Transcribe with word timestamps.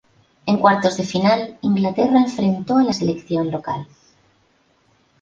En 0.47 0.57
cuartos 0.57 0.97
de 0.97 1.03
final, 1.03 1.59
Inglaterra 1.61 2.17
enfrentó 2.17 2.77
a 2.77 2.83
la 2.83 2.91
selección 2.91 3.51
local. 3.51 3.85